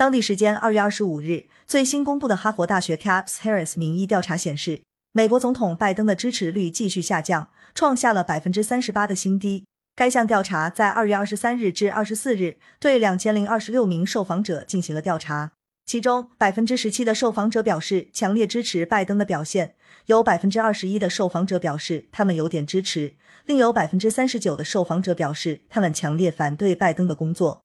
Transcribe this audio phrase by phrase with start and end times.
[0.00, 4.80] 当地时间二月二十五日，最新公布的哈佛大学 Caps Harris 民意调查显示，
[5.12, 9.66] 美国总统拜登的支持率继续下降，创下了百分之三十八的新低。
[9.94, 15.52] 该项调查在二月二十三日至二十四日对两千零二十六名受访者进行了调查，
[15.84, 19.74] 其中百分之十七的受访者表示强烈支持拜登的表现，
[20.06, 27.60] 有百分之二十一的受访者表示他们有点支持，另有百分之三十九的受访者表示他们强烈反对拜登的工作。